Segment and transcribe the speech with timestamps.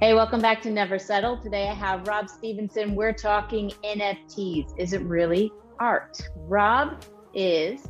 [0.00, 1.36] Hey, welcome back to Never Settle.
[1.38, 2.94] Today I have Rob Stevenson.
[2.94, 4.72] We're talking NFTs.
[4.78, 6.20] Is it really art?
[6.46, 7.02] Rob
[7.34, 7.88] is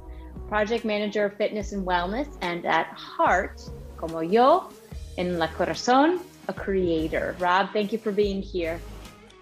[0.48, 3.60] project manager of fitness and wellness, and at heart,
[3.98, 4.70] como yo,
[5.18, 7.36] in la corazón, a creator.
[7.38, 8.80] Rob, thank you for being here.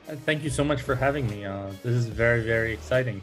[0.09, 1.45] Uh, thank you so much for having me.
[1.45, 3.23] Uh, this is very, very exciting.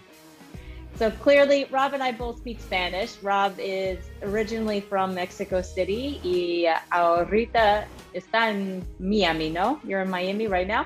[0.96, 3.18] So clearly, Rob and I both speak Spanish.
[3.24, 9.80] Rob is originally from Mexico City y ahorita está en Miami, ¿no?
[9.84, 10.86] You're in Miami right now?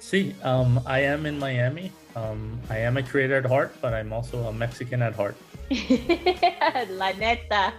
[0.00, 1.92] Sí, um, I am in Miami.
[2.16, 5.36] Um, I am a creator at heart, but I'm also a Mexican at heart.
[6.90, 7.72] La neta.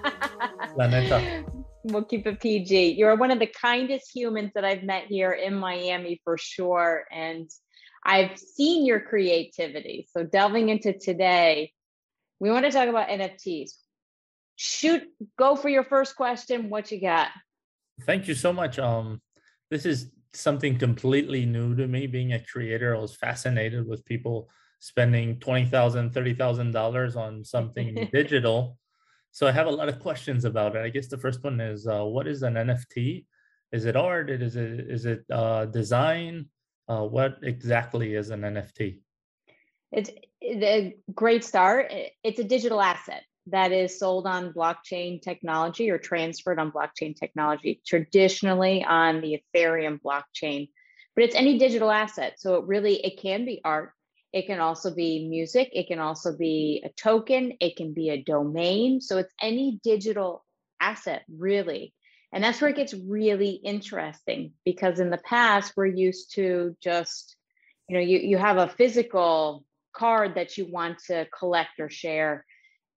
[0.78, 1.44] La neta.
[1.84, 2.96] We'll keep it PG.
[2.98, 7.06] You're one of the kindest humans that I've met here in Miami for sure.
[7.12, 7.50] And
[8.04, 10.08] I've seen your creativity.
[10.12, 11.74] So delving into today,
[12.40, 13.72] we want to talk about NFTs.
[14.56, 15.04] Shoot,
[15.38, 16.70] go for your first question.
[16.70, 17.30] What you got?
[18.06, 18.80] Thank you so much.
[18.80, 19.22] Um,
[19.70, 22.08] this is something completely new to me.
[22.08, 28.78] Being a creator, I was fascinated with people spending $20,000, $30,000 on something digital.
[29.32, 30.84] So I have a lot of questions about it.
[30.84, 33.26] I guess the first one is uh, what is an NFT?
[33.72, 34.30] Is it art?
[34.30, 36.50] Is it, is it uh, design?
[36.90, 39.00] Uh, what exactly is an NFT?
[39.92, 40.10] It's
[40.42, 41.92] a great start.
[42.24, 47.82] It's a digital asset that is sold on blockchain technology or transferred on blockchain technology,
[47.86, 50.70] traditionally on the Ethereum blockchain.
[51.16, 52.40] But it's any digital asset.
[52.40, 53.92] So it really it can be art,
[54.34, 58.24] it can also be music, it can also be a token, it can be a
[58.24, 59.02] domain.
[59.02, 60.46] So it's any digital
[60.80, 61.94] asset, really.
[62.32, 67.36] And that's where it gets really interesting because in the past, we're used to just,
[67.88, 72.46] you know, you, you have a physical card that you want to collect or share.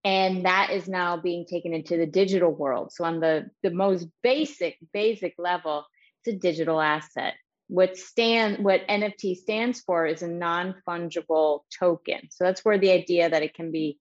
[0.03, 2.91] And that is now being taken into the digital world.
[2.91, 5.85] So on the, the most basic, basic level,
[6.23, 7.33] it's a digital asset.
[7.69, 12.27] What stand what NFT stands for is a non-fungible token.
[12.29, 13.97] So that's where the idea that it can be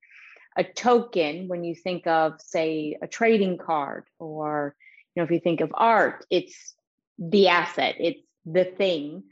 [0.57, 4.75] a token when you think of, say, a trading card or
[5.17, 6.75] know if you think of art it's
[7.19, 9.23] the asset it's the thing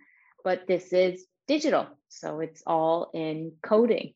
[0.45, 4.13] but this is digital so it's all in coding.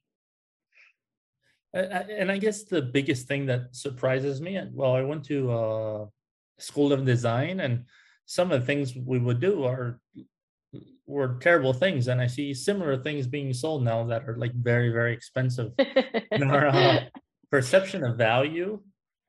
[1.73, 6.07] And i guess the biggest thing that surprises me and well i went to uh,
[6.59, 7.85] school of design and
[8.27, 9.99] some of the things we would do are
[11.07, 14.91] were terrible things and i see similar things being sold now that are like very
[14.91, 15.73] very expensive.
[16.31, 17.01] And our uh,
[17.51, 18.81] perception of value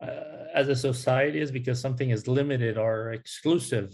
[0.01, 3.93] uh, as a society is because something is limited or exclusive.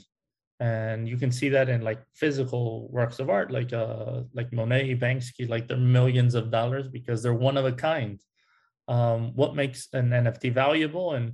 [0.59, 4.95] And you can see that in like physical works of art like uh like monet
[4.95, 8.21] banksy like they're millions of dollars because they're one of a kind.
[8.87, 11.13] Um what makes an nft valuable?
[11.15, 11.33] And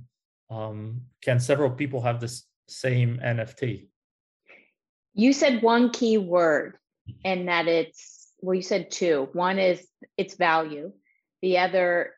[0.50, 3.88] um can several people have this same nft
[5.14, 6.78] you said one key word
[7.24, 9.28] and that it's well you said two.
[9.32, 9.86] One is
[10.16, 10.92] its value.
[11.42, 12.14] The other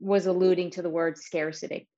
[0.00, 1.88] was alluding to the word scarcity.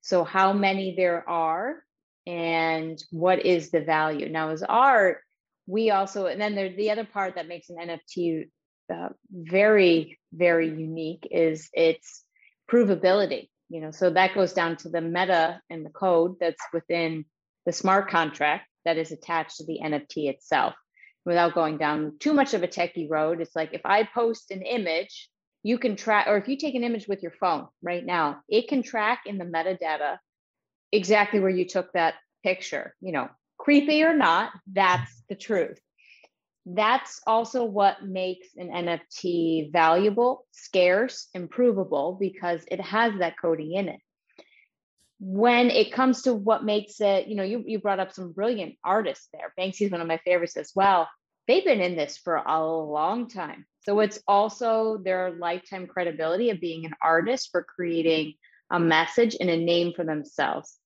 [0.00, 1.82] So, how many there are
[2.26, 4.28] and what is the value?
[4.28, 5.18] Now, as art,
[5.66, 8.48] we also, and then there's the other part that makes an NFT
[8.92, 12.24] uh, very, very unique is its
[12.70, 13.50] provability.
[13.68, 17.26] You know, so that goes down to the meta and the code that's within
[17.66, 20.74] the smart contract that is attached to the NFT itself.
[21.26, 24.62] Without going down too much of a techie road, it's like if I post an
[24.62, 25.28] image
[25.62, 28.68] you can track, or if you take an image with your phone right now, it
[28.68, 30.18] can track in the metadata
[30.92, 32.94] exactly where you took that picture.
[33.00, 35.78] You know, creepy or not, that's the truth.
[36.64, 43.88] That's also what makes an NFT valuable, scarce, improvable because it has that coding in
[43.88, 44.00] it.
[45.18, 48.76] When it comes to what makes it, you know, you, you brought up some brilliant
[48.84, 49.52] artists there.
[49.58, 51.08] Banksy is one of my favorites as well.
[51.48, 56.60] They've been in this for a long time so it's also their lifetime credibility of
[56.60, 58.34] being an artist for creating
[58.70, 60.76] a message and a name for themselves.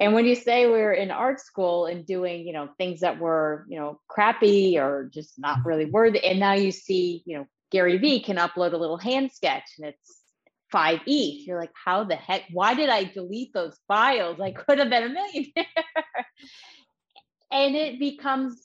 [0.00, 3.64] And when you say we're in art school and doing, you know, things that were,
[3.68, 5.68] you know, crappy or just not mm-hmm.
[5.68, 9.30] really worthy, and now you see, you know, Gary Vee can upload a little hand
[9.30, 10.20] sketch and it's
[10.72, 11.46] five ETH.
[11.46, 12.42] You're like, how the heck?
[12.50, 14.40] Why did I delete those files?
[14.40, 15.66] I could have been a millionaire.
[17.52, 18.60] and it becomes,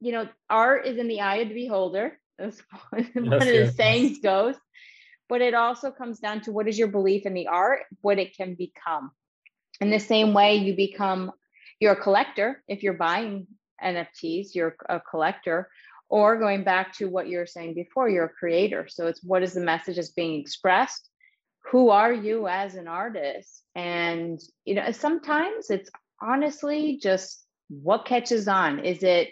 [0.00, 2.60] you know, art is in the eye of the beholder as
[2.90, 4.54] one yes, of the sayings goes.
[5.28, 8.36] But it also comes down to what is your belief in the art, what it
[8.36, 9.10] can become.
[9.80, 11.32] In the same way, you become
[11.80, 13.46] you're a collector if you're buying
[13.82, 15.68] NFTs, you're a collector,
[16.08, 18.86] or going back to what you were saying before, you're a creator.
[18.88, 21.10] So it's what is the message that's being expressed?
[21.72, 23.64] Who are you as an artist?
[23.74, 25.90] And you know, sometimes it's
[26.22, 28.78] honestly just what catches on?
[28.78, 29.30] Is it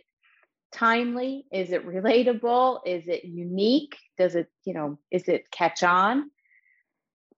[0.75, 1.47] timely?
[1.53, 2.81] Is it relatable?
[2.85, 3.97] Is it unique?
[4.19, 6.31] Does it, you know, is it catch on?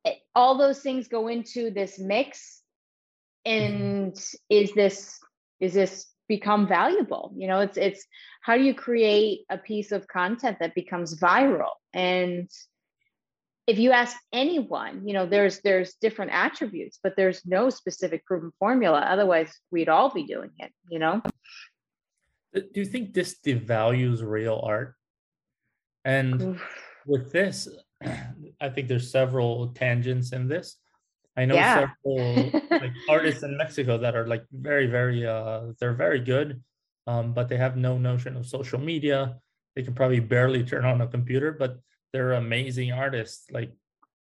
[0.05, 2.63] Eh, all those things go into this mix.
[3.45, 4.19] And
[4.51, 5.21] is this
[5.61, 7.33] is this become valuable?
[7.37, 8.05] You know, it's it's
[8.43, 11.75] how do you create a piece of content that becomes viral?
[11.93, 12.51] And
[13.67, 18.53] if you ask anyone, you know, there's there's different attributes, but there's no specific proven
[18.59, 19.01] formula.
[19.01, 21.23] Otherwise, we'd all be doing it, you know.
[22.57, 24.95] Do you think this devalues real art?
[26.05, 26.63] And Oof.
[27.07, 27.69] with this,
[28.61, 30.77] I think there's several tangents in this.
[31.37, 31.89] I know yeah.
[32.05, 36.63] several like artists in Mexico that are like very, very uh they're very good,
[37.07, 39.37] um, but they have no notion of social media.
[39.75, 41.79] They can probably barely turn on a computer, but
[42.13, 43.51] they're amazing artists.
[43.51, 43.73] Like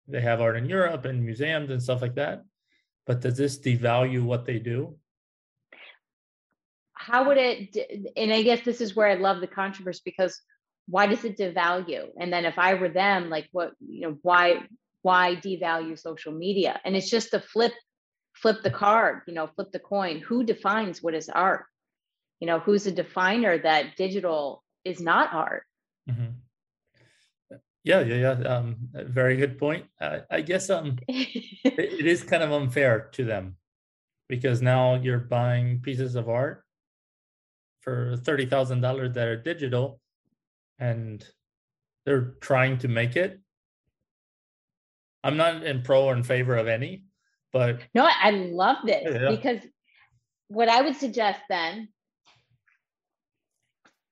[0.09, 2.45] they have art in Europe and museums and stuff like that.
[3.07, 4.97] But does this devalue what they do?
[7.03, 8.13] How would it?
[8.17, 10.41] And I guess this is where I love the controversy because
[10.87, 12.07] why does it devalue?
[12.19, 14.63] And then if I were them, like what you know, why
[15.03, 16.81] why devalue social media?
[16.85, 17.73] And it's just to flip
[18.35, 20.21] flip the card, you know, flip the coin.
[20.21, 21.65] Who defines what is art?
[22.39, 25.65] You know, who's a definer that digital is not art?
[26.09, 27.59] Mm-hmm.
[27.85, 28.49] Yeah, yeah, yeah.
[28.49, 29.87] Um, very good point.
[30.01, 33.57] Uh, I guess um, it, it is kind of unfair to them
[34.29, 36.65] because now you're buying pieces of art
[37.83, 40.01] for thirty thousand dollars that are digital,
[40.79, 41.25] and
[42.05, 43.41] they're trying to make it.
[45.25, 47.05] I'm not in pro or in favor of any,
[47.53, 49.31] but no, I love this yeah.
[49.31, 49.61] because
[50.49, 51.89] what I would suggest then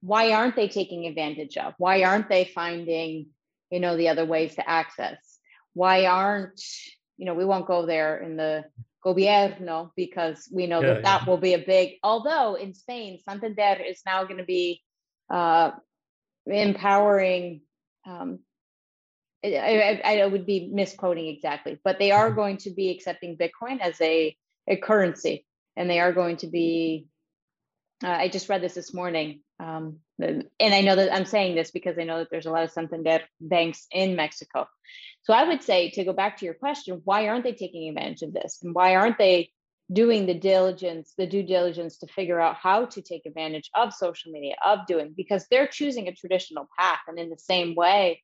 [0.02, 1.75] why aren't they taking advantage of?
[1.78, 3.26] Why aren't they finding
[3.70, 5.38] you know the other ways to access
[5.75, 6.61] why aren't
[7.16, 8.64] you know we won't go there in the
[9.05, 13.82] gobierno because we know yeah, that that will be a big although in spain santander
[13.82, 14.82] is now going to be
[15.31, 15.70] uh,
[16.47, 17.62] empowering
[18.06, 18.41] um,
[19.44, 22.37] I, I, I, would be misquoting exactly but they are mm-hmm.
[22.37, 24.37] going to be accepting bitcoin as a,
[24.69, 27.06] a currency and they are going to be
[28.05, 31.70] uh, i just read this this morning um, and I know that I'm saying this
[31.70, 34.67] because I know that there's a lot of Santander banks in Mexico.
[35.22, 38.22] So I would say to go back to your question, why aren't they taking advantage
[38.22, 38.61] of this?
[38.62, 39.50] And why aren't they
[39.93, 44.32] doing the diligence, the due diligence to figure out how to take advantage of social
[44.32, 47.00] media, of doing, because they're choosing a traditional path.
[47.08, 48.22] And in the same way,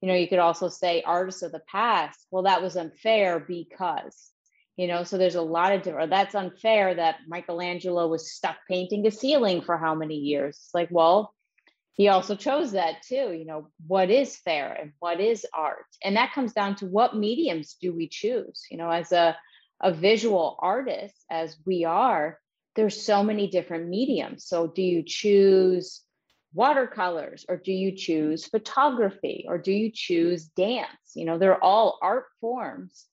[0.00, 4.30] you know, you could also say artists of the past, well, that was unfair because
[4.78, 9.06] you know so there's a lot of different that's unfair that michelangelo was stuck painting
[9.06, 11.34] a ceiling for how many years it's like well
[11.98, 15.84] he also chose that too you know what is fair and what is art?
[16.02, 18.64] And that comes down to what mediums do we choose?
[18.70, 19.36] You know as a
[19.82, 22.40] a visual artist as we are
[22.74, 24.46] there's so many different mediums.
[24.46, 26.02] So do you choose
[26.54, 31.10] watercolors or do you choose photography or do you choose dance?
[31.14, 33.04] You know they're all art forms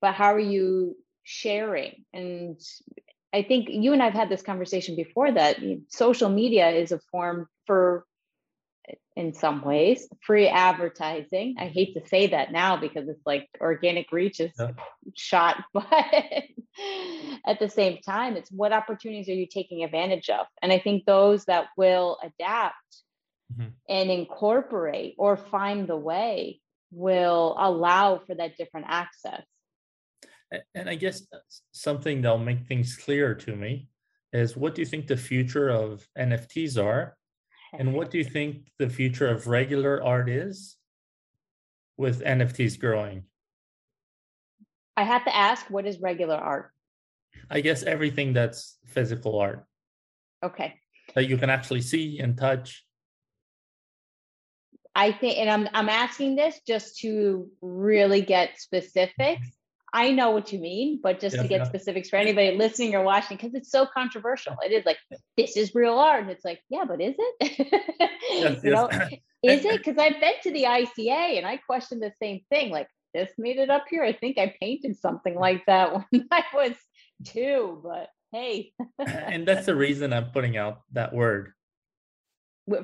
[0.00, 2.04] but how are you sharing?
[2.12, 2.60] And
[3.32, 5.56] i think you and i've had this conversation before that
[5.88, 8.04] social media is a form for
[9.16, 14.10] in some ways free advertising i hate to say that now because it's like organic
[14.10, 14.70] reach is yeah.
[15.14, 15.86] shot but
[17.46, 21.04] at the same time it's what opportunities are you taking advantage of and i think
[21.04, 22.74] those that will adapt
[23.52, 23.68] mm-hmm.
[23.88, 29.42] and incorporate or find the way will allow for that different access
[30.74, 31.22] and I guess
[31.72, 33.88] something that'll make things clearer to me
[34.32, 37.16] is what do you think the future of NFTs are?
[37.72, 40.76] And what do you think the future of regular art is
[41.96, 43.24] with NFTs growing?
[44.96, 46.70] I have to ask, what is regular art?
[47.50, 49.64] I guess everything that's physical art.
[50.42, 50.74] Okay.
[51.14, 52.84] That you can actually see and touch.
[54.94, 59.48] I think, and I'm I'm asking this just to really get specifics.
[59.94, 61.64] I know what you mean, but just to get yeah.
[61.64, 64.56] specifics for anybody listening or watching, because it's so controversial.
[64.64, 64.96] It is like,
[65.36, 66.22] this is real art.
[66.22, 68.16] And it's like, yeah, but is it?
[68.30, 68.88] yes, you know,
[69.42, 69.84] is it?
[69.84, 72.70] Because I've been to the ICA and I questioned the same thing.
[72.70, 74.02] Like, this made it up here.
[74.02, 75.40] I think I painted something mm.
[75.40, 76.72] like that when I was
[77.26, 78.72] two, but hey.
[78.98, 81.52] and that's the reason I'm putting out that word.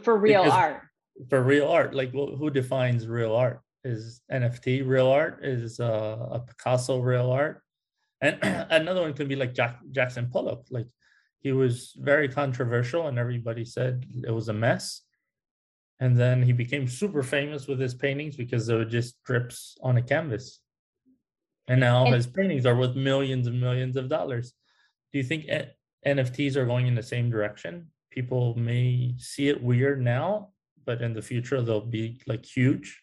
[0.02, 0.82] For real because art.
[1.30, 1.94] For real art.
[1.94, 3.62] Like, who defines real art?
[3.85, 5.44] Is NFT real art?
[5.44, 7.62] Is uh, a Picasso real art?
[8.20, 8.38] And
[8.70, 10.66] another one could be like Jack, Jackson Pollock.
[10.70, 10.87] Like
[11.40, 15.02] he was very controversial, and everybody said it was a mess.
[16.00, 19.97] And then he became super famous with his paintings because they were just drips on
[19.97, 20.61] a canvas.
[21.66, 24.52] And now and, his paintings are worth millions and millions of dollars.
[25.12, 25.47] Do you think
[26.06, 27.88] NFTs are going in the same direction.
[28.11, 30.50] People may see it weird now,
[30.85, 33.02] but in the future they'll be like huge.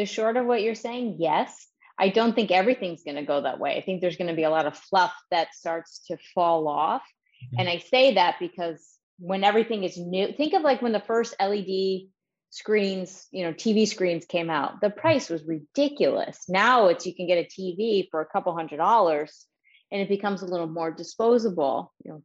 [0.00, 1.66] The short of what you're saying, yes.
[1.98, 3.76] I don't think everything's going to go that way.
[3.76, 7.02] I think there's going to be a lot of fluff that starts to fall off.
[7.02, 7.60] Mm-hmm.
[7.60, 8.82] And I say that because
[9.18, 12.08] when everything is new, think of like when the first LED
[12.48, 16.44] screens, you know, TV screens came out, the price was ridiculous.
[16.48, 19.44] Now it's you can get a TV for a couple hundred dollars
[19.92, 22.22] and it becomes a little more disposable, you know,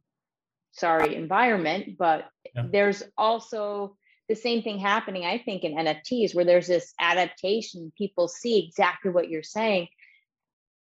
[0.72, 2.64] sorry, environment, but yeah.
[2.72, 7.92] there's also the same thing happening, I think, in NFTs, where there's this adaptation.
[7.96, 9.88] People see exactly what you're saying.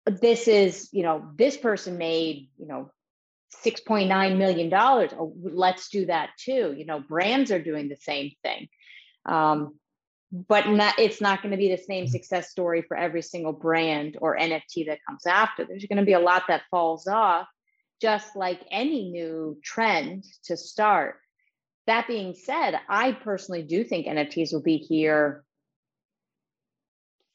[0.05, 2.91] This is, you know, this person made, you know,
[3.63, 4.74] $6.9 million.
[4.74, 6.74] Oh, let's do that too.
[6.77, 8.67] You know, brands are doing the same thing.
[9.25, 9.75] Um,
[10.31, 12.12] but not, it's not going to be the same mm-hmm.
[12.12, 15.65] success story for every single brand or NFT that comes after.
[15.65, 17.48] There's going to be a lot that falls off,
[18.01, 21.17] just like any new trend to start.
[21.91, 25.43] That being said, I personally do think NFTs will be here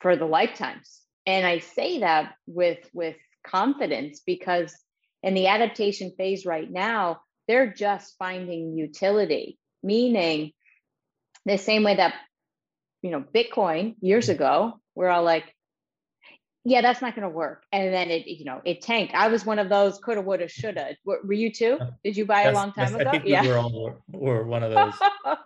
[0.00, 1.02] for the lifetimes.
[1.26, 4.75] And I say that with with confidence because
[5.22, 10.52] in the adaptation phase right now, they're just finding utility, meaning
[11.44, 12.14] the same way that
[13.02, 14.36] you know Bitcoin years mm-hmm.
[14.36, 15.54] ago, we're all like,
[16.68, 17.64] yeah, that's not going to work.
[17.70, 19.14] And then it, you know, it tanked.
[19.14, 20.96] I was one of those coulda, woulda, shoulda.
[21.04, 21.78] Were, you too?
[22.02, 23.08] Did you buy yes, a long time ago?
[23.08, 23.42] I think yeah.
[23.42, 24.94] we were all were one of those.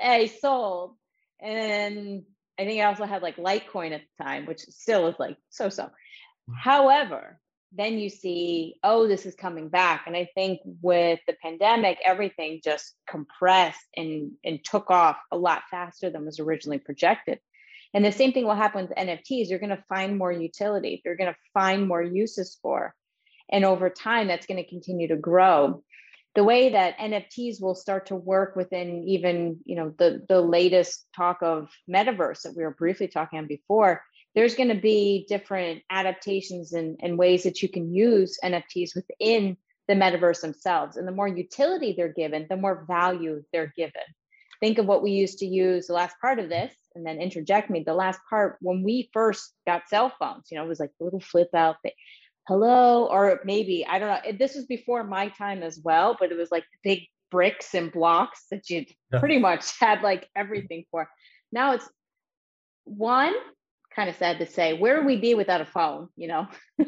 [0.00, 0.94] I sold,
[1.40, 2.22] and
[2.56, 5.70] I think I also had like Litecoin at the time, which still is like so
[5.70, 5.84] so.
[5.84, 6.54] Mm.
[6.56, 7.40] However,
[7.72, 12.60] then you see, oh, this is coming back, and I think with the pandemic, everything
[12.62, 17.40] just compressed and and took off a lot faster than was originally projected.
[17.94, 19.48] And the same thing will happen with NFTs.
[19.48, 21.00] You're going to find more utility.
[21.04, 22.92] You're going to find more uses for.
[23.50, 25.84] And over time, that's going to continue to grow.
[26.34, 31.06] The way that NFTs will start to work within even, you know, the, the latest
[31.14, 34.02] talk of metaverse that we were briefly talking on before,
[34.34, 39.56] there's going to be different adaptations and, and ways that you can use NFTs within
[39.86, 40.96] the metaverse themselves.
[40.96, 44.02] And the more utility they're given, the more value they're given
[44.64, 47.68] think of what we used to use the last part of this and then interject
[47.68, 47.82] me.
[47.84, 51.04] The last part when we first got cell phones you know it was like a
[51.04, 51.92] little flip out thing
[52.46, 56.36] hello or maybe i don't know this was before my time as well but it
[56.36, 57.00] was like big
[57.34, 59.18] bricks and blocks that you yeah.
[59.18, 61.08] pretty much had like everything for.
[61.50, 61.88] Now it's
[62.84, 63.34] one
[63.94, 66.46] kind of sad to say where would we be without a phone you know?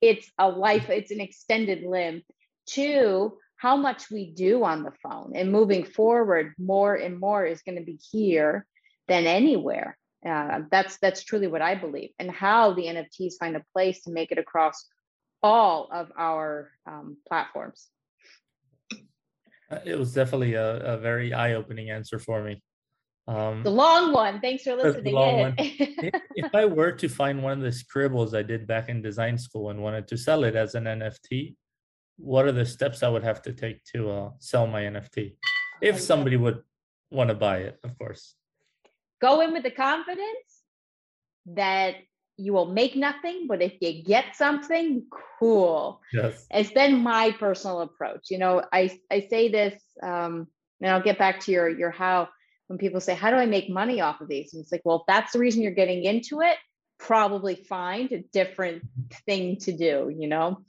[0.00, 2.22] It's a life it's an extended limb.
[2.66, 7.62] Two how much we do on the phone and moving forward more and more is
[7.62, 8.66] going to be here
[9.06, 9.96] than anywhere.
[10.26, 14.12] Uh, that's that's truly what i believe and how the nfts find a place to
[14.12, 14.86] make it across
[15.42, 17.88] all of our um, platforms.
[19.70, 22.62] Uh, it was definitely a, a very eye-opening answer for me.
[23.26, 24.40] Um, the long one.
[24.40, 25.54] Thanks for listening in.
[25.58, 29.38] if, if i were to find one of the scribbles i did back in design
[29.38, 31.54] school and wanted to sell it as an nft
[32.22, 35.36] what are the steps I would have to take to uh, sell my NFT
[35.80, 36.62] if somebody would
[37.10, 38.34] want to buy it, of course.
[39.20, 40.62] Go in with the confidence
[41.46, 41.96] that
[42.36, 45.04] you will make nothing, but if you get something,
[45.38, 46.00] cool.
[46.12, 46.46] Yes.
[46.50, 48.30] It's been my personal approach.
[48.30, 50.46] You know, I I say this, um,
[50.80, 52.28] and I'll get back to your your how
[52.68, 54.54] when people say, How do I make money off of these?
[54.54, 56.56] And it's like, well, if that's the reason you're getting into it,
[56.98, 58.82] probably find a different
[59.26, 60.64] thing to do, you know.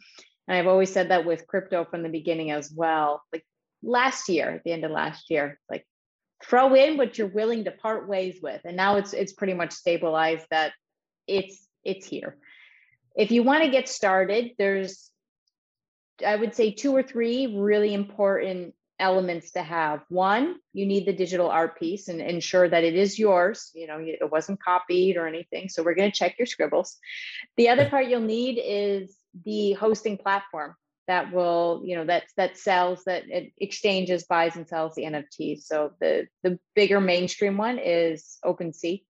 [0.48, 3.24] And I've always said that with crypto from the beginning as well.
[3.32, 3.46] Like
[3.82, 5.86] last year, at the end of last year, like
[6.44, 8.62] throw in what you're willing to part ways with.
[8.66, 10.74] And now it's it's pretty much stabilized that
[11.28, 12.38] it's it's here.
[13.16, 15.10] If you want to get started, there's
[16.26, 20.02] I would say two or three really important elements to have.
[20.10, 23.72] One, you need the digital art piece and ensure that it is yours.
[23.74, 25.70] You know, it wasn't copied or anything.
[25.70, 26.98] So we're going to check your scribbles.
[27.58, 30.76] The other part you'll need is the hosting platform
[31.08, 33.24] that will you know that that sells that
[33.58, 39.04] exchanges buys and sells the nfts so the the bigger mainstream one is OpenSea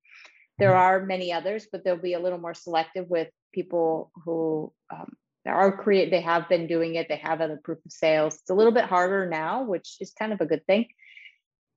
[0.58, 0.80] there mm-hmm.
[0.80, 5.14] are many others but they'll be a little more selective with people who um,
[5.46, 8.36] are create they have been doing it they have other proof of sales.
[8.36, 10.88] It's a little bit harder now which is kind of a good thing.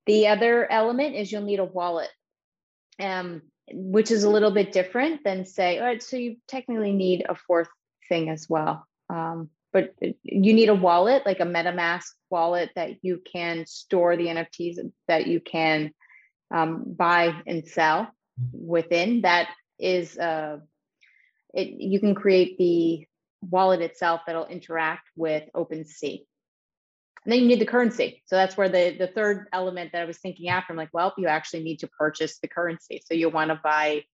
[0.07, 2.11] The other element is you'll need a wallet
[3.01, 7.27] um, which is a little bit different than say all right so you technically need
[7.29, 7.69] a fourth
[8.09, 8.87] thing as well.
[9.09, 14.27] Um, but you need a wallet, like a MetaMask wallet that you can store the
[14.27, 15.93] NFTs that you can
[16.51, 18.09] um, buy and sell
[18.53, 19.23] within.
[19.23, 19.49] That
[19.79, 20.59] is, uh,
[21.53, 23.07] it, you can create the
[23.43, 26.25] wallet itself that'll interact with OpenSea.
[27.25, 28.23] And then you need the currency.
[28.27, 31.13] So that's where the the third element that I was thinking after, I'm like, well,
[31.19, 33.03] you actually need to purchase the currency.
[33.05, 34.05] So you want to buy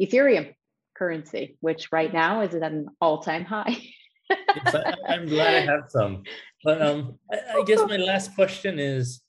[0.00, 0.54] Ethereum
[0.96, 3.76] currency, which right now is at an all-time high.
[4.30, 6.22] yes, I, am glad I have some.
[6.64, 9.20] But um, I, I, guess my last question is,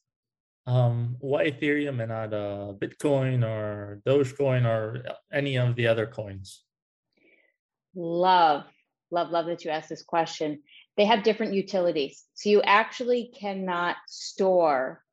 [0.65, 6.63] um, why Ethereum and not uh, Bitcoin or Dogecoin or any of the other coins?
[7.95, 8.63] Love,
[9.11, 10.59] love, love that you asked this question
[10.97, 12.23] they have different utilities.
[12.35, 15.03] So you actually cannot store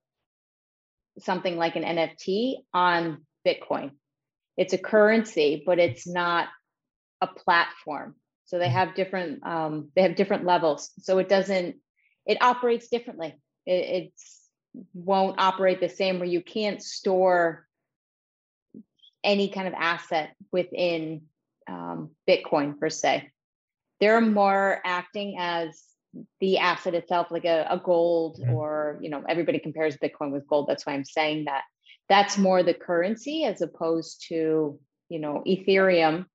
[1.19, 3.92] something like an NFT on Bitcoin.
[4.61, 6.49] It's a currency, but it's not
[7.21, 8.14] a platform.
[8.45, 8.75] So they mm-hmm.
[8.75, 10.90] have different um, they have different levels.
[11.00, 11.76] So it doesn't
[12.26, 13.35] it operates differently.
[13.67, 14.40] It it's
[14.95, 17.67] won't operate the same where you can't store
[19.25, 21.23] any kind of asset within
[21.69, 23.31] um, Bitcoin per se
[24.00, 25.83] they're more acting as
[26.40, 28.52] the asset itself like a, a gold mm-hmm.
[28.52, 31.62] or you know everybody compares bitcoin with gold that's why i'm saying that
[32.11, 36.26] that's more the currency as opposed to you know ethereum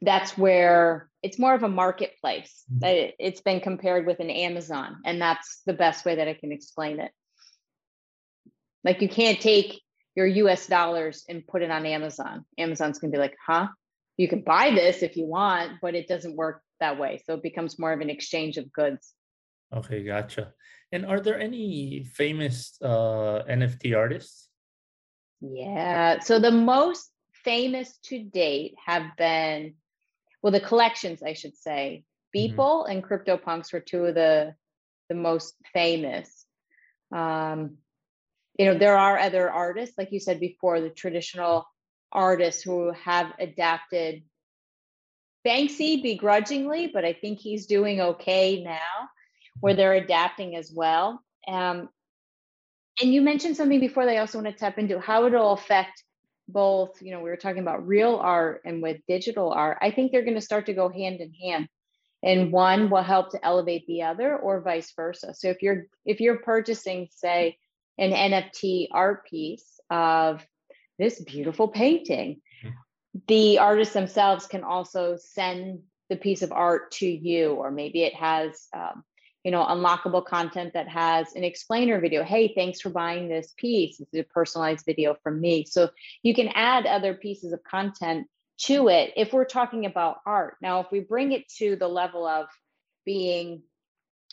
[0.00, 3.10] that's where it's more of a marketplace mm-hmm.
[3.18, 6.98] it's been compared with an amazon and that's the best way that i can explain
[7.00, 7.10] it
[8.84, 9.78] like you can't take
[10.14, 13.68] your us dollars and put it on amazon amazon's going to be like huh
[14.20, 17.22] you can buy this if you want, but it doesn't work that way.
[17.24, 19.14] So it becomes more of an exchange of goods.
[19.74, 20.52] Okay, gotcha.
[20.92, 24.49] And are there any famous uh, NFT artists?
[25.40, 26.20] Yeah.
[26.20, 27.10] So the most
[27.44, 29.74] famous to date have been,
[30.42, 32.04] well, the collections, I should say.
[32.34, 32.60] Mm-hmm.
[32.60, 32.92] Beeple mm-hmm.
[32.92, 34.54] and CryptoPunks were two of the
[35.08, 36.46] the most famous.
[37.12, 37.78] Um,
[38.56, 41.66] you know, there are other artists, like you said before, the traditional
[42.12, 44.22] artists who have adapted
[45.44, 49.08] Banksy begrudgingly, but I think he's doing okay now,
[49.60, 51.24] where they're adapting as well.
[51.48, 51.88] Um,
[53.00, 56.02] and you mentioned something before that I also want to tap into how it'll affect
[56.48, 59.78] both, you know, we were talking about real art and with digital art.
[59.80, 61.68] I think they're going to start to go hand in hand.
[62.22, 65.32] And one will help to elevate the other or vice versa.
[65.34, 67.56] So if you're if you're purchasing, say,
[67.98, 70.44] an NFT art piece of
[70.98, 72.40] this beautiful painting.
[72.64, 73.18] Mm-hmm.
[73.26, 78.14] The artists themselves can also send the piece of art to you, or maybe it
[78.14, 79.02] has, um,
[79.44, 82.22] you know, unlockable content that has an explainer video.
[82.22, 83.98] Hey, thanks for buying this piece.
[83.98, 85.64] This is a personalized video from me.
[85.64, 85.90] So
[86.22, 88.26] you can add other pieces of content
[88.62, 90.56] to it if we're talking about art.
[90.60, 92.48] Now, if we bring it to the level of
[93.06, 93.62] being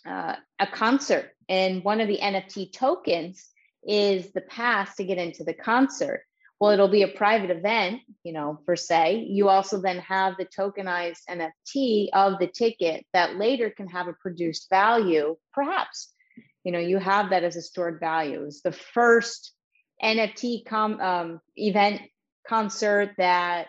[0.05, 3.49] uh, a concert, and one of the NFT tokens
[3.87, 6.23] is the pass to get into the concert
[6.59, 9.25] well it'll be a private event you know per se.
[9.29, 14.13] You also then have the tokenized nft of the ticket that later can have a
[14.13, 16.13] produced value perhaps.
[16.63, 18.43] You know you have that as a stored value.
[18.43, 19.53] It's the first
[20.03, 22.01] nft com, um, event
[22.47, 23.67] concert that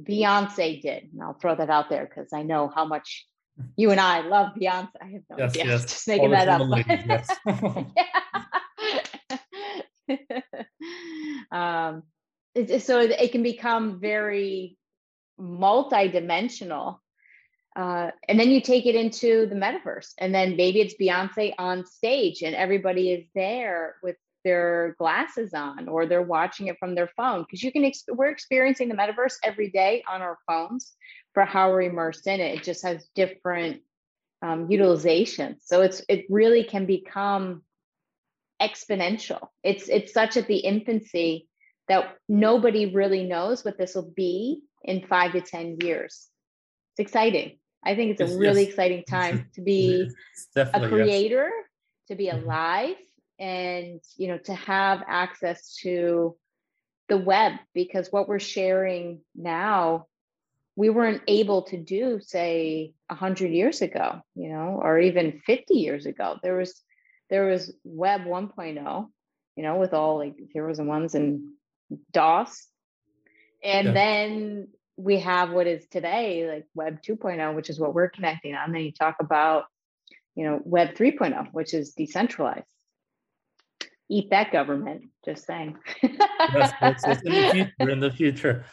[0.00, 1.10] beyonce did.
[1.12, 3.26] And i'll throw that out there because i know how much
[3.76, 4.90] you and i love beyonce.
[5.00, 5.64] I have no yes, idea.
[5.66, 5.84] yes.
[5.84, 6.68] just making that up.
[6.68, 7.28] ladies, yes.
[11.50, 12.02] um,
[12.78, 14.76] so it can become very
[15.38, 17.00] multi-dimensional
[17.76, 21.84] uh, and then you take it into the metaverse and then maybe it's beyonce on
[21.84, 27.10] stage and everybody is there with their glasses on or they're watching it from their
[27.16, 30.92] phone because you can ex- we're experiencing the metaverse every day on our phones
[31.32, 32.58] for how we're immersed in it.
[32.58, 33.80] It just has different
[34.42, 37.62] um, utilization so it's it really can become
[38.60, 39.48] exponential.
[39.62, 41.48] It's it's such at the infancy
[41.88, 46.28] that nobody really knows what this will be in five to 10 years.
[46.92, 47.58] It's exciting.
[47.84, 48.70] I think it's a really yes.
[48.70, 50.10] exciting time to be
[50.56, 52.08] a creator, yes.
[52.08, 52.44] to be mm-hmm.
[52.44, 52.96] alive,
[53.38, 56.36] and you know, to have access to
[57.08, 60.06] the web because what we're sharing now
[60.76, 66.06] we weren't able to do say 100 years ago you know or even 50 years
[66.06, 66.82] ago there was
[67.30, 69.08] there was web 1.0
[69.56, 71.42] you know with all like zeros and ones and
[72.12, 72.66] DOS.
[73.62, 73.92] And yeah.
[73.92, 78.72] then we have what is today like Web 2.0, which is what we're connecting on.
[78.72, 79.64] Then you talk about,
[80.34, 82.64] you know, Web 3.0, which is decentralized.
[84.10, 85.78] Eat that government, just saying.
[86.02, 86.72] yes,
[87.24, 87.90] in the future.
[87.90, 88.64] In the future.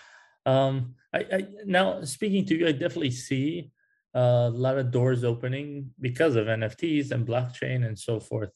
[0.46, 3.72] Um, I, I now speaking to you, I definitely see
[4.14, 8.50] a lot of doors opening because of NFTs and blockchain and so forth.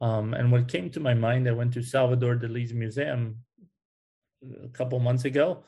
[0.00, 3.38] Um, and what came to my mind, I went to Salvador Dali's museum
[4.64, 5.64] a couple months ago,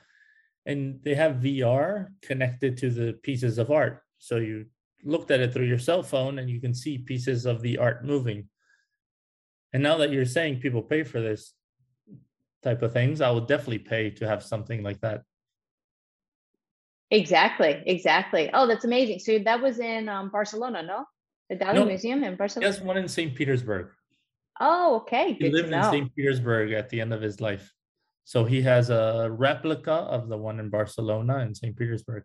[0.67, 4.03] and they have VR connected to the pieces of art.
[4.19, 4.67] So you
[5.05, 8.05] looked at it through your cell phone and you can see pieces of the art
[8.05, 8.49] moving.
[9.73, 11.55] And now that you're saying people pay for this
[12.63, 15.23] type of things, I would definitely pay to have something like that.
[17.11, 18.51] Exactly, exactly.
[18.55, 19.19] Oh, that's amazing.
[19.19, 21.05] So that was in um, Barcelona, no?
[21.51, 21.85] The Dali No.
[21.85, 22.73] Museum in Barcelona.
[22.73, 23.35] Yes, one in St.
[23.35, 23.89] Petersburg.
[24.61, 25.35] Oh, okay.
[25.35, 25.83] He Good to lived in.
[25.83, 26.15] St.
[26.15, 27.73] Petersburg at the end of his life.
[28.25, 31.77] So he has a replica of the one in Barcelona and St.
[31.77, 32.25] Petersburg.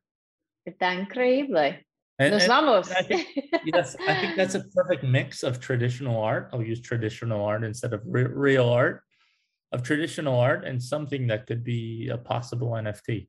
[0.68, 1.78] Está increíble.
[2.20, 2.92] And, Nos and vamos.
[2.92, 3.28] I think-
[3.66, 6.50] yes, I think that's a perfect mix of traditional art.
[6.52, 9.04] I'll use traditional art instead of re- real art,
[9.72, 13.28] of traditional art and something that could be a possible NFT.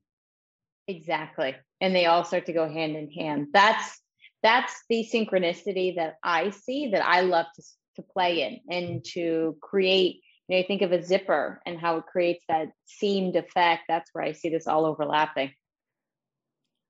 [0.87, 1.55] Exactly.
[1.81, 3.47] And they all start to go hand in hand.
[3.53, 4.01] That's
[4.41, 7.63] that's the synchronicity that I see that I love to
[7.99, 11.97] to play in and to create, you know, you think of a zipper and how
[11.97, 13.83] it creates that seamed effect.
[13.87, 15.51] That's where I see this all overlapping.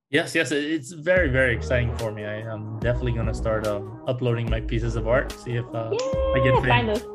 [0.09, 2.23] Yes, yes, it's very, very exciting for me.
[2.23, 5.31] I am definitely going to start um, uploading my pieces of art.
[5.33, 7.05] See if uh, I get Yeah, find those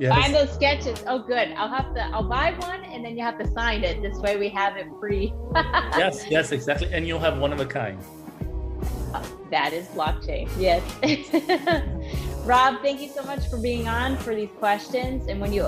[0.00, 0.12] yes.
[0.12, 1.02] find those sketches.
[1.06, 1.52] Oh good.
[1.56, 4.02] I'll have to I'll buy one and then you have to sign it.
[4.02, 5.32] This way we have it free.
[5.96, 6.92] yes, yes, exactly.
[6.92, 7.98] And you'll have one of a kind.
[9.50, 10.50] That is blockchain.
[10.58, 10.82] Yes.
[12.44, 15.28] Rob, thank you so much for being on for these questions.
[15.28, 15.66] And when you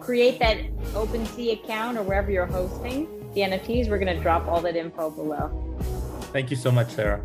[0.00, 0.58] create that
[0.92, 5.10] OpenSea account or wherever you're hosting the NFTs, we're going to drop all that info
[5.10, 5.48] below.
[6.32, 7.24] Thank you so much, Sara.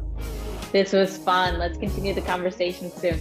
[0.72, 1.58] This was fun.
[1.58, 3.20] Let's continue the conversation soon.